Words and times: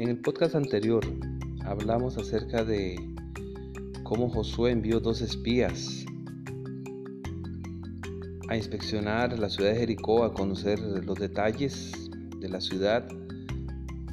En 0.00 0.08
el 0.08 0.16
podcast 0.16 0.54
anterior 0.54 1.04
hablamos 1.62 2.16
acerca 2.16 2.64
de 2.64 2.96
cómo 4.02 4.30
Josué 4.30 4.70
envió 4.70 4.98
dos 4.98 5.20
espías 5.20 6.06
a 8.48 8.56
inspeccionar 8.56 9.38
la 9.38 9.50
ciudad 9.50 9.72
de 9.72 9.80
Jericó, 9.80 10.24
a 10.24 10.32
conocer 10.32 10.80
los 10.80 11.18
detalles 11.18 11.92
de 12.38 12.48
la 12.48 12.62
ciudad, 12.62 13.06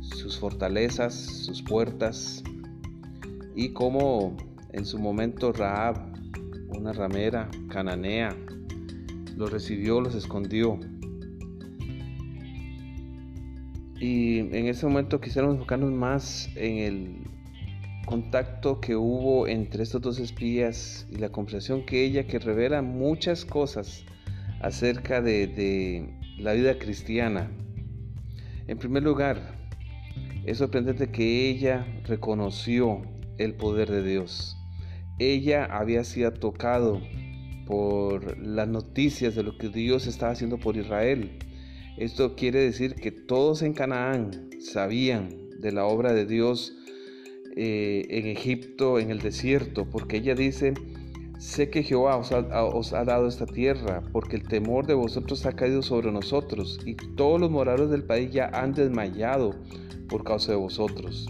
sus 0.00 0.38
fortalezas, 0.38 1.14
sus 1.14 1.60
puertas 1.60 2.42
y 3.54 3.74
cómo 3.74 4.38
en 4.72 4.86
su 4.86 4.98
momento 4.98 5.52
Raab, 5.52 5.98
una 6.68 6.94
ramera 6.94 7.50
cananea, 7.68 8.34
los 9.36 9.52
recibió, 9.52 10.00
los 10.00 10.14
escondió 10.14 10.80
Y 14.00 14.40
en 14.40 14.66
ese 14.66 14.86
momento 14.86 15.20
quisiéramos 15.20 15.54
enfocarnos 15.56 15.92
más 15.92 16.50
en 16.56 16.78
el 16.78 17.16
contacto 18.06 18.80
que 18.80 18.96
hubo 18.96 19.46
entre 19.46 19.82
estos 19.82 20.02
dos 20.02 20.18
espías 20.18 21.06
y 21.10 21.16
la 21.16 21.30
conversación 21.30 21.86
que 21.86 22.04
ella, 22.04 22.26
que 22.26 22.38
revela 22.38 22.82
muchas 22.82 23.44
cosas 23.44 24.04
acerca 24.60 25.20
de, 25.20 25.46
de 25.46 26.08
la 26.38 26.52
vida 26.52 26.78
cristiana. 26.78 27.50
En 28.66 28.78
primer 28.78 29.02
lugar, 29.02 29.68
es 30.44 30.58
sorprendente 30.58 31.10
que 31.10 31.48
ella 31.48 31.86
reconoció 32.06 33.02
el 33.38 33.54
poder 33.54 33.90
de 33.90 34.02
Dios. 34.02 34.56
Ella 35.18 35.64
había 35.64 36.04
sido 36.04 36.32
tocado 36.32 37.00
por 37.66 38.36
las 38.38 38.68
noticias 38.68 39.34
de 39.34 39.42
lo 39.42 39.56
que 39.56 39.68
Dios 39.68 40.06
estaba 40.06 40.32
haciendo 40.32 40.58
por 40.58 40.76
Israel. 40.76 41.38
Esto 41.96 42.34
quiere 42.34 42.58
decir 42.58 42.96
que 42.96 43.12
todos 43.12 43.62
en 43.62 43.72
Canaán 43.72 44.50
sabían 44.58 45.28
de 45.60 45.70
la 45.70 45.84
obra 45.84 46.12
de 46.12 46.26
Dios 46.26 46.76
eh, 47.54 48.06
en 48.10 48.26
Egipto, 48.26 48.98
en 48.98 49.12
el 49.12 49.20
desierto, 49.20 49.88
porque 49.88 50.16
ella 50.16 50.34
dice, 50.34 50.74
sé 51.38 51.70
que 51.70 51.84
Jehová 51.84 52.16
os 52.16 52.32
ha, 52.32 52.64
os 52.64 52.92
ha, 52.92 53.04
dado 53.04 53.28
esta 53.28 53.46
tierra, 53.46 54.02
porque 54.10 54.34
el 54.34 54.48
temor 54.48 54.86
de 54.88 54.94
vosotros 54.94 55.46
ha 55.46 55.52
caído 55.52 55.82
sobre 55.82 56.10
nosotros, 56.10 56.80
y 56.84 56.96
todos 56.96 57.40
los 57.40 57.52
moradores 57.52 57.90
del 57.90 58.02
país 58.02 58.32
ya 58.32 58.48
han 58.48 58.74
desmayado 58.74 59.54
por 60.08 60.24
causa 60.24 60.50
de 60.50 60.58
vosotros. 60.58 61.28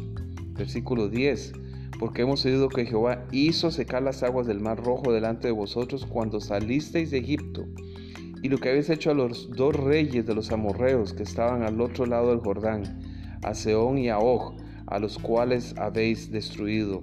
Versículo 0.54 1.10
10. 1.10 1.52
Porque 2.00 2.22
hemos 2.22 2.42
oído 2.46 2.70
que 2.70 2.86
Jehová 2.86 3.26
hizo 3.32 3.70
secar 3.70 4.02
las 4.02 4.22
aguas 4.22 4.46
del 4.46 4.60
mar 4.60 4.82
rojo 4.82 5.12
delante 5.12 5.48
de 5.48 5.52
vosotros 5.52 6.06
cuando 6.06 6.40
salisteis 6.40 7.10
de 7.10 7.18
Egipto 7.18 7.66
y 8.44 8.50
lo 8.50 8.58
que 8.58 8.68
habéis 8.68 8.90
hecho 8.90 9.10
a 9.10 9.14
los 9.14 9.48
dos 9.52 9.74
reyes 9.74 10.26
de 10.26 10.34
los 10.34 10.52
amorreos 10.52 11.14
que 11.14 11.22
estaban 11.22 11.62
al 11.62 11.80
otro 11.80 12.04
lado 12.04 12.28
del 12.28 12.40
Jordán, 12.40 13.00
a 13.42 13.54
Seón 13.54 13.96
y 13.96 14.10
a 14.10 14.18
Og, 14.18 14.60
a 14.86 14.98
los 14.98 15.18
cuales 15.18 15.74
habéis 15.78 16.30
destruido. 16.30 17.02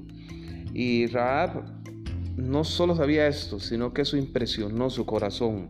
Y 0.71 1.07
Raab 1.07 1.63
no 2.37 2.63
solo 2.63 2.95
sabía 2.95 3.27
esto, 3.27 3.59
sino 3.59 3.91
que 3.91 4.03
eso 4.03 4.17
impresionó 4.17 4.91
su 4.91 5.07
corazón. 5.07 5.69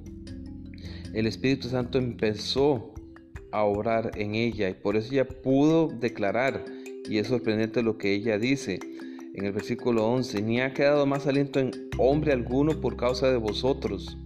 El 1.14 1.26
Espíritu 1.26 1.70
Santo 1.70 2.00
empezó 2.00 2.94
a 3.54 3.64
obrar 3.64 4.12
en 4.16 4.36
ella 4.36 4.68
y 4.68 4.74
por 4.74 4.98
eso 4.98 5.14
ella 5.14 5.26
pudo 5.26 5.88
declarar, 5.88 6.66
y 7.10 7.18
es 7.18 7.28
sorprendente 7.28 7.82
lo 7.82 7.98
que 7.98 8.14
ella 8.14 8.38
dice 8.38 8.78
en 9.36 9.46
el 9.46 9.54
versículo 9.54 10.06
11, 10.06 10.42
ni 10.42 10.60
ha 10.60 10.74
quedado 10.74 11.06
más 11.06 11.28
aliento 11.28 11.62
en 11.62 11.72
hombre 11.98 12.34
alguno 12.34 12.82
por 12.82 12.98
causa 12.98 13.32
de 13.32 13.38
vosotros 13.38 14.18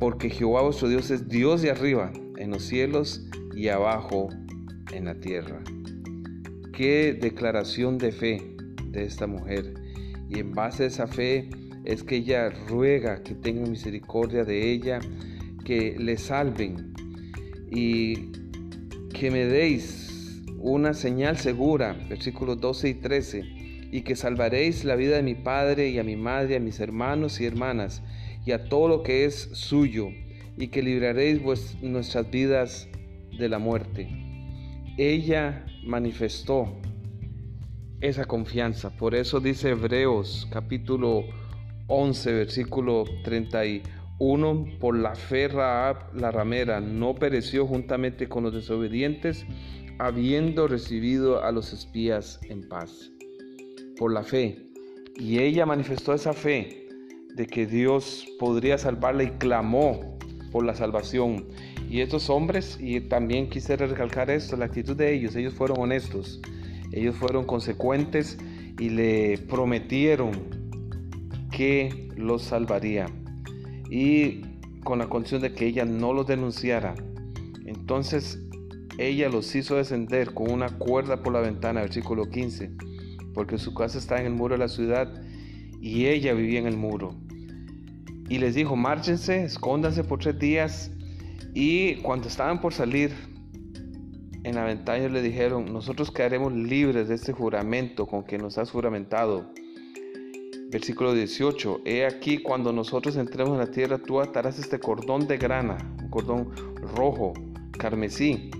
porque 0.00 0.30
Jehová 0.30 0.62
vuestro 0.62 0.88
Dios 0.88 1.10
es 1.10 1.28
Dios 1.28 1.60
de 1.60 1.70
arriba, 1.70 2.10
en 2.38 2.50
los 2.50 2.64
cielos 2.64 3.28
y 3.54 3.68
abajo 3.68 4.30
en 4.92 5.04
la 5.04 5.20
tierra. 5.20 5.62
Qué 6.72 7.12
declaración 7.12 7.98
de 7.98 8.10
fe 8.10 8.56
de 8.86 9.04
esta 9.04 9.26
mujer. 9.26 9.74
Y 10.30 10.38
en 10.38 10.52
base 10.52 10.84
a 10.84 10.86
esa 10.86 11.06
fe 11.06 11.50
es 11.84 12.02
que 12.02 12.16
ella 12.16 12.48
ruega 12.68 13.22
que 13.22 13.34
tengan 13.34 13.70
misericordia 13.70 14.44
de 14.44 14.72
ella, 14.72 15.00
que 15.66 15.94
le 15.98 16.16
salven 16.16 16.94
y 17.70 18.32
que 19.12 19.30
me 19.30 19.44
deis 19.44 20.42
una 20.56 20.94
señal 20.94 21.36
segura, 21.36 21.92
versículos 22.08 22.58
12 22.58 22.88
y 22.88 22.94
13, 22.94 23.42
y 23.92 24.00
que 24.00 24.16
salvaréis 24.16 24.84
la 24.84 24.96
vida 24.96 25.16
de 25.16 25.22
mi 25.22 25.34
padre 25.34 25.90
y 25.90 25.98
a 25.98 26.04
mi 26.04 26.16
madre, 26.16 26.56
a 26.56 26.60
mis 26.60 26.80
hermanos 26.80 27.38
y 27.40 27.44
hermanas, 27.44 28.02
y 28.44 28.52
a 28.52 28.68
todo 28.68 28.88
lo 28.88 29.02
que 29.02 29.24
es 29.24 29.50
suyo, 29.52 30.08
y 30.56 30.68
que 30.68 30.82
libraréis 30.82 31.40
nuestras 31.82 32.30
vidas 32.30 32.88
de 33.38 33.48
la 33.48 33.58
muerte. 33.58 34.08
Ella 34.96 35.64
manifestó 35.84 36.68
esa 38.00 38.24
confianza. 38.26 38.90
Por 38.96 39.14
eso 39.14 39.40
dice 39.40 39.70
Hebreos 39.70 40.46
capítulo 40.50 41.24
11, 41.86 42.32
versículo 42.32 43.04
31, 43.24 44.66
por 44.78 44.96
la 44.96 45.14
fe 45.14 45.48
Raab, 45.48 46.14
la 46.14 46.30
ramera, 46.30 46.80
no 46.80 47.14
pereció 47.14 47.66
juntamente 47.66 48.28
con 48.28 48.44
los 48.44 48.52
desobedientes, 48.52 49.46
habiendo 49.98 50.68
recibido 50.68 51.42
a 51.42 51.52
los 51.52 51.72
espías 51.72 52.40
en 52.48 52.68
paz. 52.68 53.10
Por 53.98 54.12
la 54.12 54.22
fe. 54.22 54.58
Y 55.16 55.38
ella 55.38 55.66
manifestó 55.66 56.14
esa 56.14 56.32
fe 56.32 56.89
de 57.34 57.46
que 57.46 57.66
Dios 57.66 58.26
podría 58.38 58.78
salvarla 58.78 59.24
y 59.24 59.30
clamó 59.30 60.18
por 60.52 60.64
la 60.64 60.74
salvación. 60.74 61.46
Y 61.88 62.00
estos 62.00 62.30
hombres, 62.30 62.78
y 62.80 63.00
también 63.00 63.48
quisiera 63.48 63.86
recalcar 63.86 64.30
esto, 64.30 64.56
la 64.56 64.66
actitud 64.66 64.96
de 64.96 65.12
ellos, 65.12 65.34
ellos 65.36 65.54
fueron 65.54 65.80
honestos, 65.80 66.40
ellos 66.92 67.16
fueron 67.16 67.44
consecuentes 67.44 68.38
y 68.78 68.90
le 68.90 69.38
prometieron 69.38 70.32
que 71.50 72.08
los 72.16 72.42
salvaría. 72.42 73.06
Y 73.90 74.42
con 74.84 74.98
la 74.98 75.08
condición 75.08 75.42
de 75.42 75.52
que 75.52 75.66
ella 75.66 75.84
no 75.84 76.12
los 76.12 76.26
denunciara. 76.26 76.94
Entonces 77.66 78.40
ella 78.98 79.28
los 79.28 79.54
hizo 79.54 79.76
descender 79.76 80.34
con 80.34 80.50
una 80.50 80.68
cuerda 80.68 81.22
por 81.22 81.32
la 81.32 81.40
ventana, 81.40 81.80
versículo 81.80 82.28
15, 82.28 82.70
porque 83.34 83.58
su 83.58 83.74
casa 83.74 83.98
está 83.98 84.20
en 84.20 84.26
el 84.26 84.32
muro 84.32 84.54
de 84.54 84.58
la 84.58 84.68
ciudad 84.68 85.22
y 85.80 86.06
ella 86.06 86.34
vivía 86.34 86.60
en 86.60 86.66
el 86.66 86.76
muro. 86.76 87.14
Y 88.28 88.38
les 88.38 88.54
dijo, 88.54 88.76
márchense, 88.76 89.44
escóndanse 89.44 90.04
por 90.04 90.20
tres 90.20 90.38
días. 90.38 90.90
Y 91.54 91.96
cuando 91.96 92.28
estaban 92.28 92.60
por 92.60 92.72
salir, 92.72 93.12
en 94.44 94.54
la 94.54 94.64
ventana 94.64 95.08
le 95.08 95.20
dijeron, 95.20 95.72
nosotros 95.72 96.10
quedaremos 96.10 96.52
libres 96.52 97.08
de 97.08 97.14
este 97.16 97.32
juramento 97.32 98.06
con 98.06 98.22
que 98.24 98.38
nos 98.38 98.56
has 98.58 98.70
juramentado. 98.70 99.52
Versículo 100.70 101.12
18, 101.12 101.80
he 101.84 102.06
aquí 102.06 102.38
cuando 102.38 102.72
nosotros 102.72 103.16
entremos 103.16 103.54
en 103.54 103.58
la 103.58 103.70
tierra, 103.72 103.98
tú 103.98 104.20
atarás 104.20 104.58
este 104.58 104.78
cordón 104.78 105.26
de 105.26 105.36
grana, 105.36 105.78
un 106.00 106.10
cordón 106.10 106.52
rojo, 106.94 107.32
carmesí, 107.76 108.50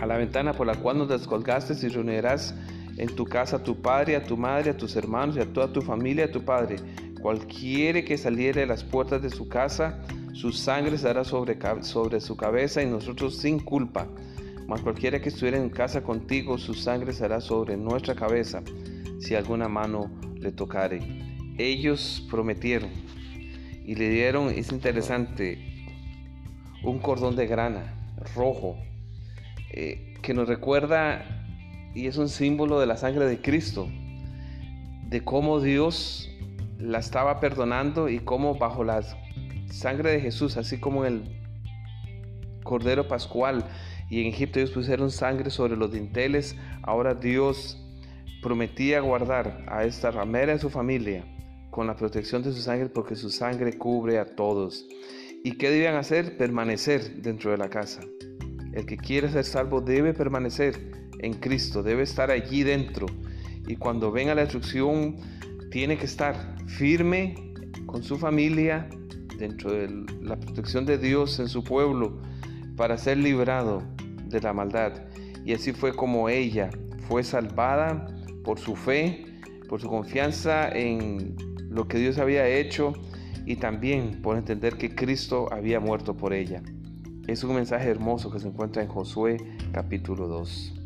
a 0.00 0.06
la 0.06 0.16
ventana 0.16 0.54
por 0.54 0.66
la 0.66 0.76
cual 0.76 0.98
nos 0.98 1.08
descolgaste 1.08 1.74
y 1.86 1.90
reunirás 1.90 2.54
en 2.96 3.14
tu 3.14 3.24
casa 3.24 3.56
a 3.56 3.62
tu 3.62 3.80
padre, 3.80 4.16
a 4.16 4.24
tu 4.24 4.36
madre, 4.36 4.70
a 4.70 4.76
tus 4.76 4.96
hermanos 4.96 5.36
y 5.36 5.40
a 5.40 5.52
toda 5.52 5.72
tu 5.72 5.82
familia, 5.82 6.26
a 6.26 6.30
tu 6.30 6.44
padre. 6.44 6.76
Cualquiera 7.20 8.02
que 8.02 8.16
saliere 8.16 8.60
de 8.60 8.66
las 8.66 8.84
puertas 8.84 9.22
de 9.22 9.30
su 9.30 9.48
casa, 9.48 10.02
su 10.32 10.52
sangre 10.52 10.96
estará 10.96 11.24
sobre, 11.24 11.58
sobre 11.82 12.20
su 12.20 12.36
cabeza 12.36 12.82
y 12.82 12.86
nosotros 12.86 13.38
sin 13.38 13.58
culpa. 13.58 14.08
Mas 14.66 14.80
cualquiera 14.80 15.20
que 15.20 15.28
estuviera 15.28 15.58
en 15.58 15.70
casa 15.70 16.02
contigo, 16.02 16.58
su 16.58 16.74
sangre 16.74 17.12
estará 17.12 17.40
sobre 17.40 17.76
nuestra 17.76 18.14
cabeza, 18.14 18.62
si 19.20 19.34
alguna 19.34 19.68
mano 19.68 20.10
le 20.34 20.52
tocare. 20.52 21.00
Ellos 21.58 22.26
prometieron 22.30 22.90
y 23.84 23.94
le 23.94 24.10
dieron, 24.10 24.48
es 24.48 24.72
interesante, 24.72 25.58
un 26.82 26.98
cordón 26.98 27.36
de 27.36 27.46
grana 27.46 27.94
rojo, 28.34 28.76
eh, 29.70 30.14
que 30.22 30.34
nos 30.34 30.48
recuerda 30.48 31.35
y 31.96 32.08
es 32.08 32.18
un 32.18 32.28
símbolo 32.28 32.78
de 32.78 32.84
la 32.84 32.98
sangre 32.98 33.24
de 33.24 33.40
Cristo, 33.40 33.88
de 35.08 35.24
cómo 35.24 35.60
Dios 35.60 36.30
la 36.78 36.98
estaba 36.98 37.40
perdonando 37.40 38.10
y 38.10 38.18
cómo 38.18 38.58
bajo 38.58 38.84
la 38.84 39.00
sangre 39.70 40.12
de 40.12 40.20
Jesús, 40.20 40.58
así 40.58 40.78
como 40.78 41.06
el 41.06 41.22
Cordero 42.64 43.08
Pascual 43.08 43.64
y 44.10 44.20
en 44.20 44.26
Egipto 44.26 44.58
ellos 44.58 44.72
pusieron 44.72 45.10
sangre 45.10 45.48
sobre 45.48 45.74
los 45.74 45.90
dinteles, 45.90 46.54
ahora 46.82 47.14
Dios 47.14 47.82
prometía 48.42 49.00
guardar 49.00 49.64
a 49.66 49.84
esta 49.84 50.10
ramera 50.10 50.52
y 50.52 50.56
a 50.56 50.58
su 50.58 50.68
familia 50.68 51.24
con 51.70 51.86
la 51.86 51.96
protección 51.96 52.42
de 52.42 52.52
su 52.52 52.60
sangre 52.60 52.90
porque 52.90 53.16
su 53.16 53.30
sangre 53.30 53.78
cubre 53.78 54.18
a 54.18 54.36
todos. 54.36 54.86
¿Y 55.44 55.52
qué 55.52 55.70
debían 55.70 55.94
hacer? 55.94 56.36
Permanecer 56.36 57.22
dentro 57.22 57.52
de 57.52 57.56
la 57.56 57.70
casa. 57.70 58.02
El 58.74 58.84
que 58.84 58.98
quiere 58.98 59.30
ser 59.30 59.44
salvo 59.44 59.80
debe 59.80 60.12
permanecer 60.12 61.05
en 61.20 61.34
Cristo, 61.34 61.82
debe 61.82 62.02
estar 62.02 62.30
allí 62.30 62.62
dentro. 62.62 63.06
Y 63.66 63.76
cuando 63.76 64.12
venga 64.12 64.34
la 64.34 64.42
destrucción, 64.42 65.16
tiene 65.70 65.96
que 65.98 66.06
estar 66.06 66.56
firme 66.66 67.34
con 67.86 68.02
su 68.02 68.16
familia, 68.18 68.88
dentro 69.38 69.72
de 69.72 69.88
la 70.22 70.36
protección 70.36 70.86
de 70.86 70.98
Dios 70.98 71.38
en 71.40 71.48
su 71.48 71.62
pueblo, 71.62 72.20
para 72.76 72.98
ser 72.98 73.18
librado 73.18 73.82
de 74.28 74.40
la 74.40 74.52
maldad. 74.52 74.92
y 75.44 75.52
así 75.52 75.72
fue 75.72 75.94
como 75.94 76.28
ella 76.28 76.70
fue 77.08 77.22
salvada 77.22 78.06
por 78.44 78.58
su 78.58 78.76
fe, 78.76 79.24
por 79.68 79.80
su 79.80 79.88
confianza 79.88 80.68
en 80.68 81.36
lo 81.68 81.88
que 81.88 81.98
Dios 81.98 82.18
había 82.18 82.46
hecho 82.48 82.92
y 83.44 83.56
también 83.56 84.22
por 84.22 84.36
entender 84.36 84.76
que 84.76 84.94
Cristo 84.94 85.48
había 85.52 85.80
muerto 85.80 86.16
por 86.16 86.32
ella. 86.32 86.62
Es 87.26 87.42
un 87.44 87.54
mensaje 87.54 87.88
hermoso 87.88 88.30
que 88.30 88.40
se 88.40 88.48
encuentra 88.48 88.82
en 88.82 88.88
Josué 88.88 89.36
capítulo 89.72 90.28
2. 90.28 90.85